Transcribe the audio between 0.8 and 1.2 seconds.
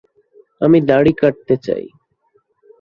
দাড়ি